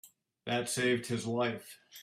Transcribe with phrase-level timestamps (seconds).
[0.47, 1.77] That saved his life.